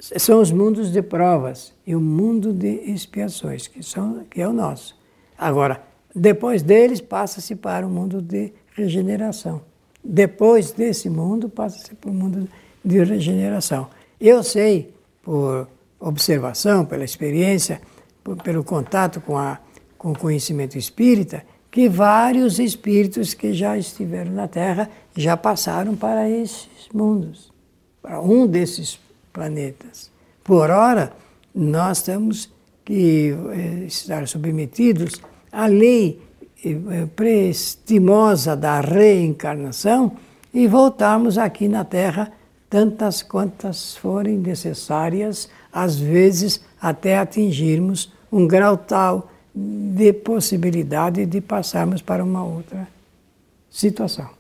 são 0.01 0.41
os 0.41 0.51
mundos 0.51 0.93
de 0.93 1.03
provas 1.03 1.73
e 1.87 1.95
o 1.95 2.01
mundo 2.01 2.53
de 2.53 2.91
expiações, 2.91 3.67
que, 3.67 3.83
são, 3.83 4.25
que 4.31 4.41
é 4.41 4.49
o 4.49 4.53
nosso. 4.53 4.97
Agora, 5.37 5.83
depois 6.15 6.63
deles, 6.63 7.01
passa-se 7.01 7.55
para 7.55 7.87
o 7.87 7.91
mundo 7.91 8.21
de 8.21 8.53
regeneração. 8.75 9.61
Depois 10.03 10.73
desse 10.73 11.11
mundo, 11.11 11.49
passa-se 11.49 11.95
para 11.95 12.11
o 12.11 12.15
mundo 12.15 12.49
de 12.85 13.05
regeneração. 13.05 13.89
Eu 14.21 14.43
sei, 14.43 14.95
por 15.23 15.69
observação, 16.01 16.85
pela 16.85 17.05
experiência, 17.05 17.81
por, 18.23 18.37
pelo 18.43 18.65
contato 18.65 19.21
com, 19.21 19.37
a, 19.37 19.59
com 19.99 20.13
o 20.13 20.19
conhecimento 20.19 20.79
espírita, 20.79 21.45
que 21.71 21.89
vários 21.89 22.59
espíritos 22.59 23.35
que 23.35 23.53
já 23.53 23.77
estiveram 23.77 24.33
na 24.33 24.49
Terra 24.49 24.89
já 25.15 25.37
passaram 25.37 25.95
para 25.95 26.29
esses 26.31 26.89
mundos, 26.95 27.53
para 28.01 28.21
um 28.23 28.47
desses 28.47 28.99
planetas. 29.33 30.11
Por 30.43 30.71
ora, 30.71 31.13
nós 31.55 32.01
temos 32.03 32.49
que 32.85 33.35
eh, 33.53 33.85
estar 33.87 34.27
submetidos 34.27 35.21
à 35.53 35.67
lei 35.67 36.23
eh, 36.65 37.07
prestimosa 37.15 38.57
da 38.57 38.81
reencarnação 38.81 40.13
e 40.55 40.67
voltarmos 40.67 41.37
aqui 41.37 41.69
na 41.69 41.85
Terra 41.85 42.33
tantas 42.71 43.23
quantas 43.23 43.97
forem 43.97 44.39
necessárias, 44.39 45.49
às 45.73 45.97
vezes 45.97 46.61
até 46.81 47.19
atingirmos 47.19 48.13
um 48.31 48.47
grau 48.47 48.77
tal 48.77 49.31
de 49.95 50.13
possibilidade 50.13 51.27
de 51.27 51.41
passarmos 51.41 52.01
para 52.01 52.23
uma 52.23 52.45
outra 52.45 52.87
situação. 53.71 54.31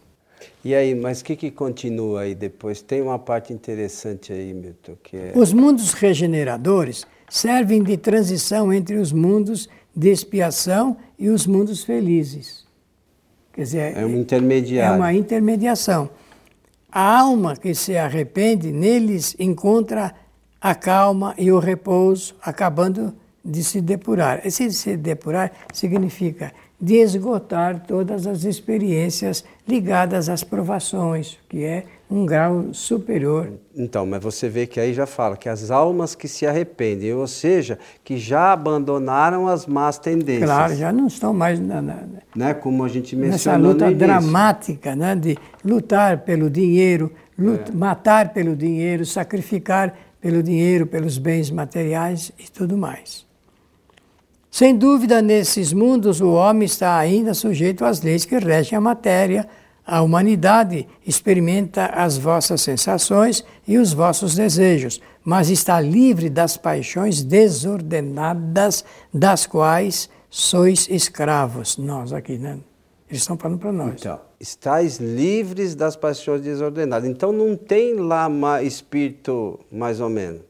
E 0.64 0.74
aí, 0.74 0.94
mas 0.94 1.20
o 1.20 1.24
que, 1.24 1.34
que 1.34 1.50
continua 1.50 2.22
aí 2.22 2.34
depois? 2.34 2.80
Tem 2.80 3.00
uma 3.02 3.18
parte 3.18 3.52
interessante 3.52 4.32
aí, 4.32 4.52
Milton, 4.52 4.96
que 5.02 5.16
é... 5.16 5.32
Os 5.34 5.52
mundos 5.52 5.92
regeneradores 5.92 7.06
servem 7.28 7.82
de 7.82 7.96
transição 7.96 8.72
entre 8.72 8.96
os 8.96 9.12
mundos 9.12 9.68
de 9.94 10.10
expiação 10.10 10.96
e 11.18 11.28
os 11.28 11.46
mundos 11.46 11.82
felizes. 11.82 12.66
Quer 13.52 13.62
dizer, 13.62 13.96
é 13.96 14.06
um 14.06 14.16
intermediário. 14.16 14.94
É 14.94 14.96
uma 14.96 15.12
intermediação. 15.12 16.08
A 16.90 17.18
alma 17.18 17.56
que 17.56 17.74
se 17.74 17.96
arrepende 17.96 18.70
neles 18.70 19.34
encontra 19.38 20.14
a 20.60 20.74
calma 20.74 21.34
e 21.36 21.50
o 21.50 21.58
repouso, 21.58 22.34
acabando 22.40 23.14
de 23.48 23.64
se 23.64 23.80
depurar. 23.80 24.42
Esse 24.44 24.70
se 24.72 24.96
depurar 24.96 25.50
significa 25.72 26.52
de 26.80 26.96
esgotar 26.96 27.82
todas 27.86 28.26
as 28.26 28.44
experiências 28.44 29.44
ligadas 29.66 30.28
às 30.28 30.44
provações, 30.44 31.36
que 31.48 31.64
é 31.64 31.84
um 32.08 32.24
grau 32.24 32.72
superior. 32.72 33.52
Então, 33.76 34.06
mas 34.06 34.22
você 34.22 34.48
vê 34.48 34.66
que 34.66 34.78
aí 34.78 34.94
já 34.94 35.04
fala 35.04 35.36
que 35.36 35.48
as 35.48 35.70
almas 35.70 36.14
que 36.14 36.28
se 36.28 36.46
arrependem, 36.46 37.12
ou 37.12 37.26
seja, 37.26 37.78
que 38.04 38.16
já 38.16 38.52
abandonaram 38.52 39.48
as 39.48 39.66
más 39.66 39.98
tendências. 39.98 40.48
Claro, 40.48 40.74
já 40.76 40.92
não 40.92 41.08
estão 41.08 41.34
mais 41.34 41.58
na, 41.58 41.82
na 41.82 41.98
né, 42.34 42.54
como 42.54 42.84
a 42.84 42.88
gente 42.88 43.16
mencionou 43.16 43.74
nessa 43.74 43.86
luta 43.86 43.98
dramática, 43.98 44.94
né, 44.94 45.16
de 45.16 45.36
lutar 45.64 46.18
pelo 46.18 46.48
dinheiro, 46.48 47.10
luta, 47.36 47.72
é. 47.72 47.74
matar 47.74 48.32
pelo 48.32 48.54
dinheiro, 48.54 49.04
sacrificar 49.04 49.94
pelo 50.20 50.42
dinheiro, 50.42 50.86
pelos 50.86 51.18
bens 51.18 51.50
materiais 51.50 52.32
e 52.38 52.48
tudo 52.50 52.78
mais. 52.78 53.27
Sem 54.58 54.76
dúvida, 54.76 55.22
nesses 55.22 55.72
mundos, 55.72 56.20
o 56.20 56.32
homem 56.32 56.66
está 56.66 56.96
ainda 56.96 57.32
sujeito 57.32 57.84
às 57.84 58.02
leis 58.02 58.24
que 58.24 58.36
regem 58.36 58.76
a 58.76 58.80
matéria. 58.80 59.48
A 59.86 60.02
humanidade 60.02 60.84
experimenta 61.06 61.86
as 61.86 62.18
vossas 62.18 62.60
sensações 62.62 63.44
e 63.68 63.78
os 63.78 63.92
vossos 63.92 64.34
desejos, 64.34 65.00
mas 65.24 65.48
está 65.48 65.80
livre 65.80 66.28
das 66.28 66.56
paixões 66.56 67.22
desordenadas 67.22 68.84
das 69.14 69.46
quais 69.46 70.10
sois 70.28 70.88
escravos. 70.90 71.78
Nós 71.78 72.12
aqui, 72.12 72.36
né? 72.36 72.58
Eles 73.08 73.22
estão 73.22 73.36
falando 73.36 73.60
para 73.60 73.70
nós. 73.70 73.94
Então, 74.00 74.18
estáis 74.40 74.96
livres 74.96 75.76
das 75.76 75.94
paixões 75.94 76.40
desordenadas. 76.40 77.08
Então 77.08 77.30
não 77.30 77.54
tem 77.54 77.94
lá 77.94 78.28
espírito 78.60 79.60
mais 79.70 80.00
ou 80.00 80.08
menos. 80.08 80.42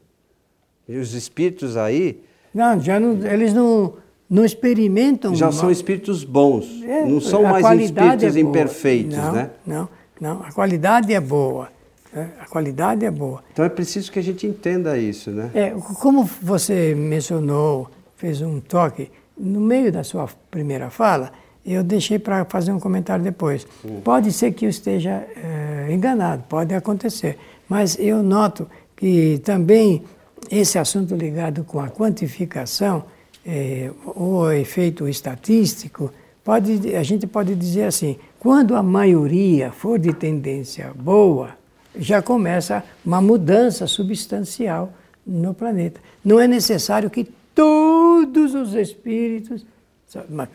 E 0.89 0.97
os 0.97 1.13
espíritos 1.13 1.77
aí 1.77 2.27
não, 2.55 2.81
já 2.81 2.99
não, 2.99 3.27
eles 3.27 3.53
não, 3.53 3.95
não 4.29 4.45
experimentam. 4.45 5.35
Já 5.35 5.53
são 5.53 5.71
espíritos 5.71 6.25
bons, 6.25 6.83
é, 6.83 7.05
não 7.05 7.21
são 7.21 7.43
mais 7.43 7.81
espíritos 7.81 8.37
é 8.37 8.41
imperfeitos, 8.41 9.17
não, 9.17 9.33
né? 9.33 9.51
Não, 9.67 9.89
não, 10.21 10.43
a 10.43 10.53
qualidade 10.53 11.13
é 11.13 11.21
boa. 11.21 11.69
Né? 12.13 12.31
A 12.41 12.47
qualidade 12.47 13.05
é 13.05 13.11
boa. 13.11 13.43
Então 13.53 13.65
é 13.65 13.69
preciso 13.69 14.11
que 14.11 14.19
a 14.19 14.23
gente 14.23 14.47
entenda 14.47 14.97
isso, 14.99 15.31
né? 15.31 15.51
É, 15.55 15.71
como 16.01 16.29
você 16.43 16.95
mencionou, 16.95 17.89
fez 18.17 18.41
um 18.41 18.61
toque, 18.61 19.11
no 19.37 19.61
meio 19.61 19.93
da 19.93 20.03
sua 20.03 20.29
primeira 20.51 20.91
fala, 20.91 21.31
eu 21.65 21.83
deixei 21.85 22.19
para 22.19 22.45
fazer 22.47 22.73
um 22.73 22.81
comentário 22.81 23.23
depois. 23.23 23.67
Hum. 23.85 24.01
Pode 24.03 24.33
ser 24.33 24.53
que 24.53 24.65
eu 24.65 24.71
esteja 24.71 25.27
é, 25.37 25.89
enganado, 25.91 26.43
pode 26.49 26.75
acontecer, 26.75 27.39
mas 27.69 27.97
eu 27.99 28.23
noto 28.23 28.67
que 28.97 29.41
também 29.45 30.03
esse 30.51 30.79
assunto 30.79 31.15
ligado 31.15 31.65
com 31.65 31.81
a 31.81 31.89
quantificação 31.89 33.05
é, 33.47 33.91
ou 34.05 34.53
efeito 34.53 35.09
estatístico, 35.09 36.13
pode, 36.45 36.95
a 36.95 37.03
gente 37.03 37.27
pode 37.27 37.55
dizer 37.55 37.85
assim: 37.85 38.19
quando 38.39 38.75
a 38.77 38.83
maioria 38.83 39.73
for 39.73 39.99
de 39.99 40.13
tendência 40.13 40.93
boa, 40.95 41.57
já 41.99 42.23
começa 42.23 42.85
uma 43.05 43.21
mudança 43.21 43.87
substancial 43.87 44.93
no 45.27 45.53
planeta. 45.53 46.01
Não 46.25 46.39
é 46.39 46.47
necessário 46.47 47.11
que 47.11 47.25
todos 47.55 48.55
os 48.55 48.75
espíritos. 48.75 49.67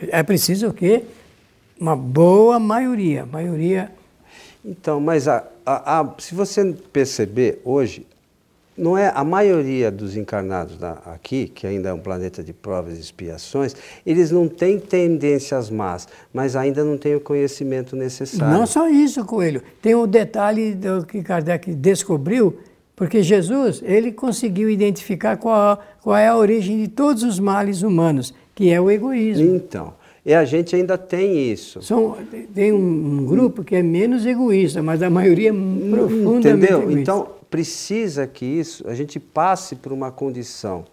É 0.09 0.23
preciso 0.23 0.69
o 0.69 0.73
quê? 0.73 1.03
Uma 1.79 1.95
boa 1.95 2.59
maioria. 2.59 3.25
maioria. 3.25 3.91
Então, 4.63 4.99
mas 4.99 5.27
a, 5.27 5.45
a, 5.65 5.99
a, 5.99 6.15
se 6.17 6.33
você 6.33 6.73
perceber 6.91 7.61
hoje, 7.65 8.07
não 8.77 8.97
é 8.97 9.11
a 9.13 9.23
maioria 9.23 9.91
dos 9.91 10.17
encarnados 10.17 10.77
aqui, 11.05 11.47
que 11.47 11.67
ainda 11.67 11.89
é 11.89 11.93
um 11.93 11.99
planeta 11.99 12.43
de 12.43 12.53
provas 12.53 12.97
e 12.97 13.01
expiações, 13.01 13.75
eles 14.05 14.31
não 14.31 14.47
têm 14.47 14.79
tendências 14.79 15.69
más, 15.69 16.07
mas 16.33 16.55
ainda 16.55 16.83
não 16.83 16.97
têm 16.97 17.15
o 17.15 17.19
conhecimento 17.19 17.95
necessário. 17.95 18.57
Não 18.57 18.65
só 18.65 18.89
isso, 18.89 19.23
Coelho. 19.25 19.61
Tem 19.81 19.95
o 19.95 20.03
um 20.03 20.07
detalhe 20.07 20.73
do 20.73 21.05
que 21.05 21.21
Kardec 21.21 21.73
descobriu, 21.73 22.57
porque 22.95 23.21
Jesus 23.21 23.81
ele 23.85 24.11
conseguiu 24.11 24.69
identificar 24.69 25.37
qual, 25.37 25.79
qual 26.01 26.15
é 26.15 26.27
a 26.27 26.35
origem 26.35 26.81
de 26.81 26.87
todos 26.87 27.23
os 27.23 27.39
males 27.39 27.81
humanos, 27.81 28.33
que 28.55 28.71
é 28.71 28.79
o 28.79 28.89
egoísmo. 28.89 29.55
Então, 29.55 29.93
e 30.25 30.33
a 30.33 30.45
gente 30.45 30.73
ainda 30.73 30.97
tem 30.97 31.51
isso. 31.51 31.81
São, 31.81 32.15
tem 32.55 32.71
um, 32.71 33.25
grupo 33.25 33.61
que 33.61 33.75
é 33.75 33.83
menos 33.83 34.25
egoísta, 34.25 34.81
mas 34.81 35.01
a 35.03 35.09
maioria 35.09 35.49
é 35.49 35.53
profundamente 35.89 36.47
Entendeu? 36.47 36.81
egoísta. 36.81 37.01
Então, 37.01 37.27
precisa 37.53 38.25
que 38.25 38.43
isso, 38.43 38.89
a 38.89 38.95
gente 38.95 39.19
passe 39.19 39.75
por 39.75 39.93
uma 39.93 40.11
condição 40.11 40.85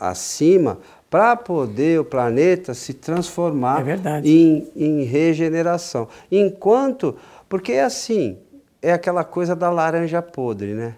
acima 0.00 0.78
para 1.10 1.36
poder 1.36 2.00
o 2.00 2.04
planeta 2.06 2.72
se 2.72 2.94
transformar 2.94 3.86
é 3.86 3.98
em, 4.24 4.66
em 4.74 5.04
regeneração. 5.04 6.08
Enquanto, 6.32 7.14
porque 7.50 7.72
é 7.72 7.84
assim, 7.84 8.38
é 8.80 8.94
aquela 8.94 9.24
coisa 9.24 9.54
da 9.54 9.68
laranja 9.68 10.22
podre, 10.22 10.72
né? 10.72 10.94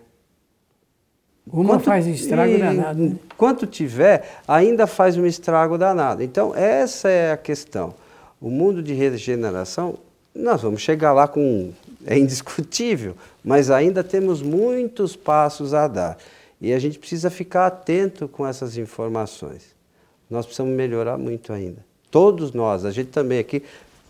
Uma 1.53 1.75
quanto, 1.75 1.85
faz 1.85 2.07
estrago 2.07 2.53
e, 2.53 2.59
danado. 2.59 3.03
Né? 3.03 3.17
Quanto 3.37 3.67
tiver, 3.67 4.39
ainda 4.47 4.87
faz 4.87 5.17
um 5.17 5.27
estrago 5.27 5.77
danado. 5.77 6.23
Então, 6.23 6.55
essa 6.55 7.09
é 7.09 7.33
a 7.33 7.37
questão. 7.37 7.93
O 8.41 8.49
mundo 8.49 8.81
de 8.81 8.95
regeneração, 8.95 9.99
nós 10.37 10.63
vamos 10.63 10.81
chegar 10.81 11.13
lá 11.13 11.27
com. 11.27 11.73
É 12.07 12.17
indiscutível, 12.17 13.17
mas 13.43 13.71
ainda 13.71 14.05
temos 14.05 14.43
muitos 14.43 15.17
passos 15.17 15.75
a 15.75 15.89
dar. 15.89 16.19
E 16.61 16.73
a 16.73 16.79
gente 16.79 16.99
precisa 16.99 17.31
ficar 17.31 17.67
atento 17.67 18.29
com 18.29 18.47
essas 18.47 18.77
informações. 18.77 19.75
Nós 20.31 20.47
precisamos 20.47 20.75
melhorar 20.75 21.19
muito 21.19 21.53
ainda. 21.53 21.85
Todos 22.11 22.53
nós, 22.53 22.85
a 22.85 22.91
gente 22.91 23.11
também 23.11 23.39
aqui 23.39 23.63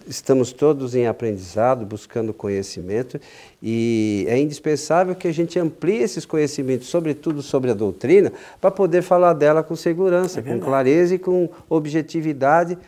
estamos 0.06 0.52
todos 0.52 0.94
em 0.94 1.06
aprendizado, 1.06 1.84
buscando 1.84 2.32
conhecimento, 2.32 3.20
e 3.62 4.24
é 4.28 4.38
indispensável 4.38 5.14
que 5.14 5.26
a 5.26 5.32
gente 5.32 5.58
amplie 5.58 5.98
esses 5.98 6.24
conhecimentos, 6.24 6.88
sobretudo 6.88 7.42
sobre 7.42 7.70
a 7.70 7.74
doutrina, 7.74 8.32
para 8.60 8.70
poder 8.70 9.02
falar 9.02 9.32
dela 9.32 9.62
com 9.62 9.74
segurança, 9.74 10.40
é 10.40 10.42
com 10.42 10.60
clareza 10.60 11.16
e 11.16 11.18
com 11.18 11.48
objetividade, 11.68 12.78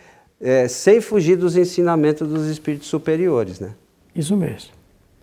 é, 0.41 0.69
sem 0.69 1.01
fugir 1.01 1.37
dos 1.37 1.57
ensinamentos 1.57 2.29
dos 2.29 2.47
espíritos 2.47 2.89
superiores. 2.89 3.61
Né? 3.61 3.71
Isso 4.15 4.37
mesmo. 4.37 4.71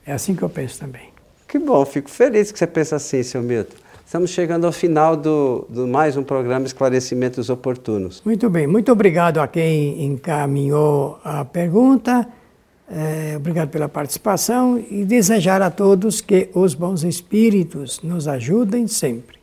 É 0.05 0.13
assim 0.13 0.35
que 0.35 0.43
eu 0.43 0.49
penso 0.49 0.79
também. 0.79 1.09
Que 1.47 1.59
bom, 1.59 1.85
fico 1.85 2.09
feliz 2.09 2.51
que 2.51 2.59
você 2.59 2.67
pensa 2.67 2.95
assim, 2.97 3.23
seu 3.23 3.41
Milton. 3.41 3.75
Estamos 4.05 4.29
chegando 4.29 4.65
ao 4.65 4.71
final 4.71 5.17
do, 5.17 5.65
do, 5.67 5.87
mais 5.87 6.15
um 6.15 6.23
programa 6.23 6.65
Esclarecimentos 6.65 7.49
Oportunos. 7.49 8.21
Muito 8.23 8.49
bem, 8.49 8.67
muito 8.67 8.91
obrigado 8.91 9.39
a 9.39 9.47
quem 9.47 10.05
encaminhou 10.05 11.19
a 11.23 11.43
pergunta. 11.43 12.27
É, 12.87 13.33
obrigado 13.35 13.69
pela 13.69 13.89
participação 13.89 14.77
e 14.91 15.03
desejar 15.03 15.59
a 15.63 15.71
todos 15.71 16.21
que 16.21 16.49
os 16.53 16.75
bons 16.75 17.03
espíritos 17.03 17.99
nos 18.03 18.27
ajudem 18.27 18.87
sempre. 18.87 19.34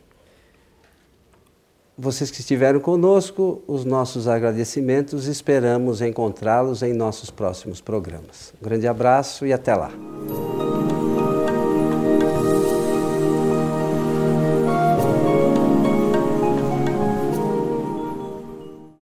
Vocês 1.95 2.31
que 2.31 2.39
estiveram 2.39 2.79
conosco, 2.79 3.61
os 3.67 3.85
nossos 3.85 4.27
agradecimentos, 4.27 5.27
esperamos 5.27 6.01
encontrá-los 6.01 6.81
em 6.81 6.91
nossos 6.91 7.29
próximos 7.29 7.81
programas. 7.81 8.51
Um 8.59 8.63
grande 8.63 8.87
abraço 8.87 9.45
e 9.45 9.53
até 9.53 9.75
lá. 9.75 9.91